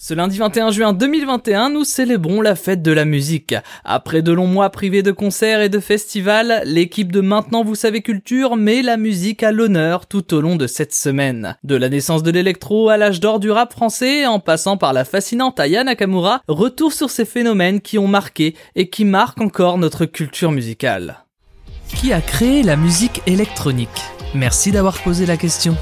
Ce 0.00 0.14
lundi 0.14 0.38
21 0.38 0.70
juin 0.70 0.92
2021, 0.92 1.70
nous 1.70 1.82
célébrons 1.82 2.40
la 2.40 2.54
fête 2.54 2.82
de 2.82 2.92
la 2.92 3.04
musique. 3.04 3.56
Après 3.84 4.22
de 4.22 4.30
longs 4.30 4.46
mois 4.46 4.70
privés 4.70 5.02
de 5.02 5.10
concerts 5.10 5.60
et 5.60 5.68
de 5.68 5.80
festivals, 5.80 6.62
l'équipe 6.64 7.10
de 7.10 7.20
Maintenant 7.20 7.64
Vous 7.64 7.74
Savez 7.74 8.00
Culture 8.00 8.54
met 8.54 8.82
la 8.82 8.96
musique 8.96 9.42
à 9.42 9.50
l'honneur 9.50 10.06
tout 10.06 10.34
au 10.34 10.40
long 10.40 10.54
de 10.54 10.68
cette 10.68 10.94
semaine. 10.94 11.56
De 11.64 11.74
la 11.74 11.88
naissance 11.88 12.22
de 12.22 12.30
l'électro 12.30 12.90
à 12.90 12.96
l'âge 12.96 13.18
d'or 13.18 13.40
du 13.40 13.50
rap 13.50 13.72
français, 13.72 14.24
en 14.24 14.38
passant 14.38 14.76
par 14.76 14.92
la 14.92 15.04
fascinante 15.04 15.58
Aya 15.58 15.82
Nakamura, 15.82 16.42
retour 16.46 16.92
sur 16.92 17.10
ces 17.10 17.24
phénomènes 17.24 17.80
qui 17.80 17.98
ont 17.98 18.06
marqué 18.06 18.54
et 18.76 18.90
qui 18.90 19.04
marquent 19.04 19.40
encore 19.40 19.78
notre 19.78 20.06
culture 20.06 20.52
musicale. 20.52 21.24
Qui 21.88 22.12
a 22.12 22.20
créé 22.20 22.62
la 22.62 22.76
musique 22.76 23.20
électronique? 23.26 23.88
Merci 24.32 24.70
d'avoir 24.70 25.02
posé 25.02 25.26
la 25.26 25.36
question. 25.36 25.76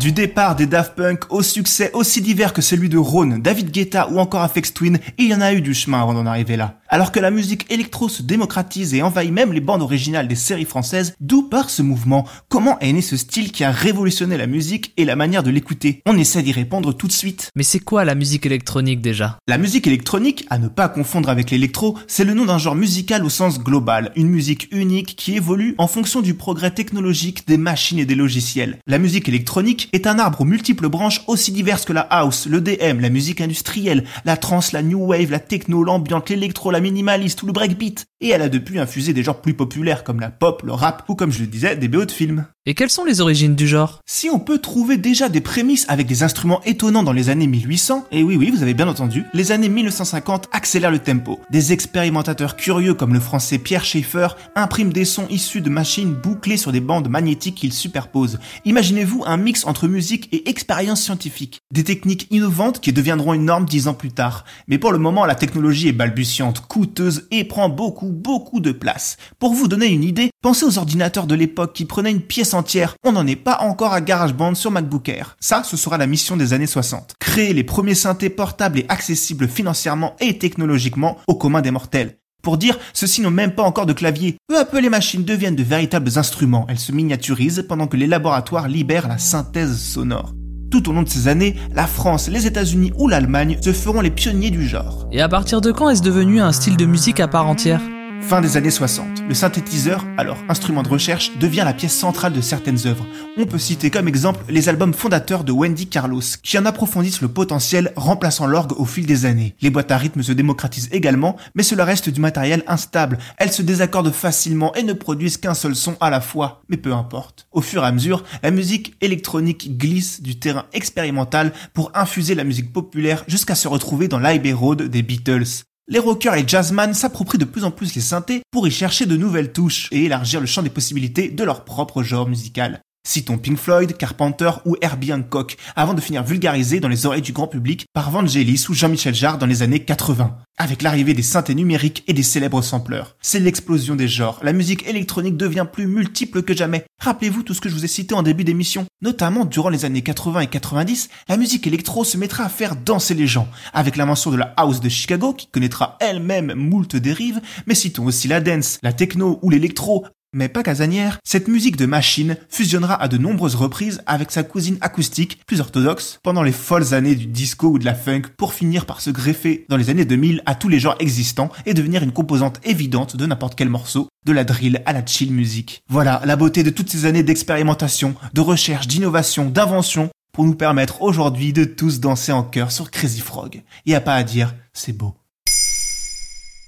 Du 0.00 0.12
départ 0.12 0.56
des 0.56 0.64
Daft 0.64 0.94
Punk 0.94 1.30
au 1.30 1.42
succès 1.42 1.90
aussi 1.92 2.22
divers 2.22 2.54
que 2.54 2.62
celui 2.62 2.88
de 2.88 2.96
Rhône, 2.96 3.42
David 3.42 3.70
Guetta 3.70 4.08
ou 4.08 4.18
encore 4.18 4.40
Afex 4.40 4.72
Twin, 4.72 4.98
il 5.18 5.28
y 5.28 5.34
en 5.34 5.42
a 5.42 5.52
eu 5.52 5.60
du 5.60 5.74
chemin 5.74 6.00
avant 6.00 6.14
d'en 6.14 6.24
arriver 6.24 6.56
là. 6.56 6.79
Alors 6.92 7.12
que 7.12 7.20
la 7.20 7.30
musique 7.30 7.70
électro 7.70 8.08
se 8.08 8.20
démocratise 8.20 8.94
et 8.94 9.02
envahit 9.02 9.30
même 9.30 9.52
les 9.52 9.60
bandes 9.60 9.80
originales 9.80 10.26
des 10.26 10.34
séries 10.34 10.64
françaises, 10.64 11.14
d'où 11.20 11.44
part 11.44 11.70
ce 11.70 11.82
mouvement? 11.82 12.26
Comment 12.48 12.80
est 12.80 12.92
né 12.92 13.00
ce 13.00 13.16
style 13.16 13.52
qui 13.52 13.62
a 13.62 13.70
révolutionné 13.70 14.36
la 14.36 14.48
musique 14.48 14.92
et 14.96 15.04
la 15.04 15.14
manière 15.14 15.44
de 15.44 15.52
l'écouter? 15.52 16.02
On 16.04 16.18
essaie 16.18 16.42
d'y 16.42 16.50
répondre 16.50 16.92
tout 16.92 17.06
de 17.06 17.12
suite. 17.12 17.52
Mais 17.54 17.62
c'est 17.62 17.78
quoi 17.78 18.04
la 18.04 18.16
musique 18.16 18.44
électronique 18.44 19.00
déjà? 19.00 19.38
La 19.46 19.56
musique 19.56 19.86
électronique, 19.86 20.46
à 20.50 20.58
ne 20.58 20.66
pas 20.66 20.88
confondre 20.88 21.28
avec 21.28 21.52
l'électro, 21.52 21.96
c'est 22.08 22.24
le 22.24 22.34
nom 22.34 22.44
d'un 22.44 22.58
genre 22.58 22.74
musical 22.74 23.24
au 23.24 23.30
sens 23.30 23.60
global, 23.60 24.10
une 24.16 24.28
musique 24.28 24.66
unique 24.72 25.14
qui 25.14 25.36
évolue 25.36 25.76
en 25.78 25.86
fonction 25.86 26.22
du 26.22 26.34
progrès 26.34 26.72
technologique 26.72 27.46
des 27.46 27.56
machines 27.56 28.00
et 28.00 28.04
des 28.04 28.16
logiciels. 28.16 28.80
La 28.88 28.98
musique 28.98 29.28
électronique 29.28 29.88
est 29.92 30.08
un 30.08 30.18
arbre 30.18 30.40
aux 30.40 30.44
multiples 30.44 30.88
branches 30.88 31.22
aussi 31.28 31.52
diverses 31.52 31.84
que 31.84 31.92
la 31.92 32.00
house, 32.00 32.48
le 32.48 32.60
DM, 32.60 32.98
la 32.98 33.10
musique 33.10 33.40
industrielle, 33.40 34.02
la 34.24 34.36
trance, 34.36 34.72
la 34.72 34.82
new 34.82 34.98
wave, 34.98 35.30
la 35.30 35.38
techno, 35.38 35.84
l'ambiance, 35.84 36.28
l'électro, 36.28 36.72
la 36.72 36.79
minimaliste 36.80 37.42
ou 37.42 37.46
le 37.46 37.52
breakbeat. 37.52 38.06
Et 38.22 38.28
elle 38.28 38.42
a 38.42 38.50
depuis 38.50 38.78
infusé 38.78 39.14
des 39.14 39.22
genres 39.22 39.40
plus 39.40 39.54
populaires 39.54 40.04
comme 40.04 40.20
la 40.20 40.30
pop, 40.30 40.62
le 40.62 40.72
rap 40.72 41.04
ou 41.08 41.14
comme 41.14 41.32
je 41.32 41.40
le 41.40 41.46
disais, 41.46 41.76
des 41.76 41.88
BO 41.88 42.04
de 42.04 42.10
films. 42.10 42.44
Et 42.66 42.74
quelles 42.74 42.90
sont 42.90 43.06
les 43.06 43.22
origines 43.22 43.54
du 43.54 43.66
genre? 43.66 44.00
Si 44.04 44.28
on 44.28 44.38
peut 44.38 44.58
trouver 44.58 44.98
déjà 44.98 45.30
des 45.30 45.40
prémices 45.40 45.86
avec 45.88 46.06
des 46.06 46.22
instruments 46.22 46.60
étonnants 46.66 47.02
dans 47.02 47.14
les 47.14 47.30
années 47.30 47.46
1800, 47.46 48.08
et 48.12 48.22
oui 48.22 48.36
oui, 48.36 48.50
vous 48.50 48.62
avez 48.62 48.74
bien 48.74 48.86
entendu, 48.88 49.24
les 49.32 49.50
années 49.50 49.70
1950 49.70 50.50
accélèrent 50.52 50.90
le 50.90 50.98
tempo. 50.98 51.40
Des 51.50 51.72
expérimentateurs 51.72 52.56
curieux 52.56 52.92
comme 52.92 53.14
le 53.14 53.20
français 53.20 53.56
Pierre 53.56 53.86
Schaeffer 53.86 54.28
impriment 54.54 54.92
des 54.92 55.06
sons 55.06 55.26
issus 55.30 55.62
de 55.62 55.70
machines 55.70 56.12
bouclées 56.12 56.58
sur 56.58 56.72
des 56.72 56.82
bandes 56.82 57.08
magnétiques 57.08 57.54
qu'ils 57.54 57.72
superposent. 57.72 58.38
Imaginez-vous 58.66 59.24
un 59.26 59.38
mix 59.38 59.64
entre 59.64 59.88
musique 59.88 60.28
et 60.30 60.50
expérience 60.50 61.00
scientifique. 61.00 61.62
Des 61.72 61.84
techniques 61.84 62.26
innovantes 62.30 62.80
qui 62.80 62.92
deviendront 62.92 63.32
une 63.32 63.46
norme 63.46 63.64
dix 63.64 63.88
ans 63.88 63.94
plus 63.94 64.12
tard. 64.12 64.44
Mais 64.68 64.76
pour 64.76 64.92
le 64.92 64.98
moment, 64.98 65.24
la 65.24 65.34
technologie 65.34 65.88
est 65.88 65.92
balbutiante, 65.92 66.66
coûteuse 66.66 67.26
et 67.30 67.44
prend 67.44 67.70
beaucoup 67.70 68.09
beaucoup 68.10 68.60
de 68.60 68.72
place. 68.72 69.16
Pour 69.38 69.54
vous 69.54 69.68
donner 69.68 69.86
une 69.86 70.04
idée, 70.04 70.30
pensez 70.42 70.66
aux 70.66 70.78
ordinateurs 70.78 71.26
de 71.26 71.34
l'époque 71.34 71.72
qui 71.72 71.84
prenaient 71.84 72.10
une 72.10 72.20
pièce 72.20 72.54
entière. 72.54 72.94
On 73.04 73.12
n'en 73.12 73.26
est 73.26 73.36
pas 73.36 73.60
encore 73.60 73.92
à 73.92 74.00
GarageBand 74.00 74.54
sur 74.54 74.70
MacBook 74.70 75.08
Air. 75.08 75.36
Ça, 75.40 75.62
ce 75.62 75.76
sera 75.76 75.98
la 75.98 76.06
mission 76.06 76.36
des 76.36 76.52
années 76.52 76.66
60. 76.66 77.14
Créer 77.18 77.54
les 77.54 77.64
premiers 77.64 77.94
synthés 77.94 78.30
portables 78.30 78.80
et 78.80 78.86
accessibles 78.88 79.48
financièrement 79.48 80.16
et 80.20 80.38
technologiquement 80.38 81.16
au 81.26 81.34
commun 81.34 81.62
des 81.62 81.70
mortels. 81.70 82.16
Pour 82.42 82.56
dire, 82.56 82.78
ceux-ci 82.92 83.20
n'ont 83.20 83.30
même 83.30 83.54
pas 83.54 83.62
encore 83.62 83.86
de 83.86 83.92
clavier. 83.92 84.36
Peu 84.48 84.58
à 84.58 84.64
peu, 84.64 84.80
les 84.80 84.88
machines 84.88 85.24
deviennent 85.24 85.56
de 85.56 85.62
véritables 85.62 86.10
instruments. 86.16 86.66
Elles 86.68 86.78
se 86.78 86.92
miniaturisent 86.92 87.64
pendant 87.68 87.86
que 87.86 87.96
les 87.96 88.06
laboratoires 88.06 88.68
libèrent 88.68 89.08
la 89.08 89.18
synthèse 89.18 89.78
sonore. 89.78 90.34
Tout 90.70 90.88
au 90.88 90.92
long 90.92 91.02
de 91.02 91.08
ces 91.08 91.28
années, 91.28 91.56
la 91.74 91.86
France, 91.86 92.28
les 92.28 92.46
États-Unis 92.46 92.92
ou 92.96 93.08
l'Allemagne 93.08 93.58
se 93.60 93.72
feront 93.72 94.00
les 94.00 94.10
pionniers 94.10 94.50
du 94.50 94.66
genre. 94.66 95.08
Et 95.10 95.20
à 95.20 95.28
partir 95.28 95.60
de 95.60 95.72
quand 95.72 95.90
est-ce 95.90 96.02
devenu 96.02 96.40
un 96.40 96.52
style 96.52 96.76
de 96.76 96.86
musique 96.86 97.20
à 97.20 97.28
part 97.28 97.48
entière? 97.48 97.82
Fin 98.22 98.40
des 98.40 98.56
années 98.56 98.70
60, 98.70 99.24
le 99.26 99.34
synthétiseur, 99.34 100.06
alors 100.16 100.38
instrument 100.48 100.82
de 100.82 100.88
recherche, 100.88 101.36
devient 101.38 101.62
la 101.64 101.72
pièce 101.72 101.96
centrale 101.96 102.32
de 102.32 102.40
certaines 102.40 102.86
œuvres. 102.86 103.06
On 103.36 103.46
peut 103.46 103.58
citer 103.58 103.90
comme 103.90 104.06
exemple 104.06 104.44
les 104.48 104.68
albums 104.68 104.94
fondateurs 104.94 105.42
de 105.42 105.50
Wendy 105.50 105.88
Carlos, 105.88 106.22
qui 106.42 106.56
en 106.56 106.64
approfondissent 106.64 107.22
le 107.22 107.28
potentiel, 107.28 107.92
remplaçant 107.96 108.46
l'orgue 108.46 108.78
au 108.78 108.84
fil 108.84 109.04
des 109.04 109.24
années. 109.24 109.56
Les 109.60 109.70
boîtes 109.70 109.90
à 109.90 109.96
rythme 109.96 110.22
se 110.22 110.32
démocratisent 110.32 110.88
également, 110.92 111.36
mais 111.54 111.64
cela 111.64 111.84
reste 111.84 112.08
du 112.08 112.20
matériel 112.20 112.62
instable. 112.68 113.18
Elles 113.38 113.52
se 113.52 113.62
désaccordent 113.62 114.12
facilement 114.12 114.74
et 114.74 114.84
ne 114.84 114.92
produisent 114.92 115.38
qu'un 115.38 115.54
seul 115.54 115.74
son 115.74 115.96
à 116.00 116.10
la 116.10 116.20
fois. 116.20 116.62
Mais 116.68 116.76
peu 116.76 116.92
importe. 116.92 117.48
Au 117.50 117.60
fur 117.60 117.82
et 117.82 117.86
à 117.86 117.92
mesure, 117.92 118.22
la 118.42 118.52
musique 118.52 118.94
électronique 119.00 119.76
glisse 119.76 120.22
du 120.22 120.38
terrain 120.38 120.66
expérimental 120.72 121.52
pour 121.74 121.90
infuser 121.94 122.34
la 122.34 122.44
musique 122.44 122.72
populaire 122.72 123.24
jusqu'à 123.26 123.54
se 123.54 123.66
retrouver 123.66 124.06
dans 124.06 124.18
l'Abbey 124.18 124.52
Road 124.52 124.82
des 124.82 125.02
Beatles 125.02 125.64
les 125.90 125.98
rockers 125.98 126.36
et 126.36 126.44
jazzman 126.46 126.94
s'approprient 126.94 127.36
de 127.36 127.44
plus 127.44 127.64
en 127.64 127.72
plus 127.72 127.94
les 127.96 128.00
synthés 128.00 128.42
pour 128.52 128.66
y 128.66 128.70
chercher 128.70 129.06
de 129.06 129.16
nouvelles 129.16 129.52
touches 129.52 129.88
et 129.90 130.04
élargir 130.04 130.40
le 130.40 130.46
champ 130.46 130.62
des 130.62 130.70
possibilités 130.70 131.28
de 131.28 131.44
leur 131.44 131.64
propre 131.64 132.04
genre 132.04 132.28
musical. 132.28 132.80
Citons 133.02 133.38
Pink 133.38 133.56
Floyd, 133.58 133.96
Carpenter 133.96 134.50
ou 134.66 134.76
Herbie 134.82 135.12
Hancock, 135.12 135.56
avant 135.74 135.94
de 135.94 136.00
finir 136.00 136.22
vulgarisé 136.22 136.80
dans 136.80 136.88
les 136.88 137.06
oreilles 137.06 137.22
du 137.22 137.32
grand 137.32 137.48
public 137.48 137.86
par 137.94 138.10
Vangelis 138.10 138.66
ou 138.68 138.74
Jean-Michel 138.74 139.14
Jarre 139.14 139.38
dans 139.38 139.46
les 139.46 139.62
années 139.62 139.84
80. 139.84 140.36
Avec 140.58 140.82
l'arrivée 140.82 141.14
des 141.14 141.22
synthés 141.22 141.54
numériques 141.54 142.04
et 142.06 142.12
des 142.12 142.22
célèbres 142.22 142.60
sampleurs. 142.62 143.16
C'est 143.22 143.40
l'explosion 143.40 143.96
des 143.96 144.06
genres. 144.06 144.38
La 144.42 144.52
musique 144.52 144.86
électronique 144.86 145.38
devient 145.38 145.66
plus 145.70 145.86
multiple 145.86 146.42
que 146.42 146.54
jamais. 146.54 146.84
Rappelez-vous 147.00 147.42
tout 147.42 147.54
ce 147.54 147.62
que 147.62 147.70
je 147.70 147.74
vous 147.74 147.84
ai 147.86 147.88
cité 147.88 148.14
en 148.14 148.22
début 148.22 148.44
d'émission. 148.44 148.84
Notamment 149.00 149.46
durant 149.46 149.70
les 149.70 149.86
années 149.86 150.02
80 150.02 150.40
et 150.40 150.46
90, 150.48 151.08
la 151.28 151.38
musique 151.38 151.66
électro 151.66 152.04
se 152.04 152.18
mettra 152.18 152.44
à 152.44 152.48
faire 152.50 152.76
danser 152.76 153.14
les 153.14 153.26
gens. 153.26 153.48
Avec 153.72 153.96
l'invention 153.96 154.30
de 154.30 154.36
la 154.36 154.52
house 154.58 154.80
de 154.80 154.90
Chicago, 154.90 155.32
qui 155.32 155.46
connaîtra 155.46 155.96
elle-même 156.00 156.52
moult 156.54 156.94
dérives, 156.96 157.40
mais 157.66 157.74
citons 157.74 158.04
aussi 158.04 158.28
la 158.28 158.40
dance, 158.40 158.78
la 158.82 158.92
techno 158.92 159.38
ou 159.40 159.48
l'électro, 159.48 160.04
mais 160.32 160.48
pas 160.48 160.62
casanière, 160.62 161.18
cette 161.24 161.48
musique 161.48 161.76
de 161.76 161.86
machine 161.86 162.36
fusionnera 162.48 162.94
à 162.94 163.08
de 163.08 163.18
nombreuses 163.18 163.54
reprises 163.54 164.02
avec 164.06 164.30
sa 164.30 164.42
cousine 164.42 164.78
acoustique, 164.80 165.40
plus 165.46 165.60
orthodoxe, 165.60 166.18
pendant 166.22 166.42
les 166.42 166.52
folles 166.52 166.94
années 166.94 167.14
du 167.14 167.26
disco 167.26 167.68
ou 167.68 167.78
de 167.78 167.84
la 167.84 167.94
funk, 167.94 168.22
pour 168.36 168.54
finir 168.54 168.86
par 168.86 169.00
se 169.00 169.10
greffer 169.10 169.66
dans 169.68 169.76
les 169.76 169.90
années 169.90 170.04
2000 170.04 170.42
à 170.46 170.54
tous 170.54 170.68
les 170.68 170.78
genres 170.78 170.96
existants 171.00 171.50
et 171.66 171.74
devenir 171.74 172.02
une 172.02 172.12
composante 172.12 172.60
évidente 172.64 173.16
de 173.16 173.26
n'importe 173.26 173.56
quel 173.56 173.68
morceau, 173.68 174.08
de 174.26 174.32
la 174.32 174.44
drill 174.44 174.82
à 174.86 174.92
la 174.92 175.04
chill 175.04 175.32
music. 175.32 175.82
Voilà 175.88 176.22
la 176.24 176.36
beauté 176.36 176.62
de 176.62 176.70
toutes 176.70 176.90
ces 176.90 177.04
années 177.04 177.22
d'expérimentation, 177.22 178.14
de 178.32 178.40
recherche, 178.40 178.86
d'innovation, 178.86 179.50
d'invention, 179.50 180.10
pour 180.32 180.44
nous 180.44 180.54
permettre 180.54 181.02
aujourd'hui 181.02 181.52
de 181.52 181.64
tous 181.64 182.00
danser 182.00 182.32
en 182.32 182.44
chœur 182.44 182.70
sur 182.70 182.90
Crazy 182.90 183.20
Frog. 183.20 183.62
Et 183.86 183.94
a 183.94 184.00
pas 184.00 184.14
à 184.14 184.22
dire, 184.22 184.54
c'est 184.72 184.96
beau. 184.96 185.14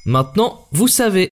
Maintenant, 0.04 0.66
vous 0.72 0.88
savez. 0.88 1.31